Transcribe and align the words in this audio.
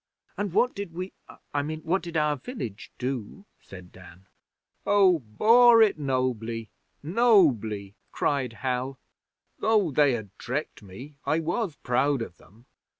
'And 0.35 0.51
what 0.51 0.73
did 0.73 0.95
we 0.95 1.13
I 1.53 1.61
mean, 1.61 1.81
what 1.81 2.01
did 2.01 2.17
our 2.17 2.35
village 2.35 2.91
do?' 2.97 3.45
said 3.59 3.91
Dan. 3.91 4.25
'Oh! 4.83 5.19
Bore 5.19 5.83
it 5.83 5.99
nobly 5.99 6.71
nobly,' 7.03 7.93
cried 8.11 8.53
Hal. 8.65 8.97
'Though 9.59 9.91
they 9.91 10.13
had 10.13 10.31
tricked 10.39 10.81
me, 10.81 11.17
I 11.27 11.39
was 11.39 11.75
proud 11.75 12.23
of 12.23 12.37
them. 12.39 12.65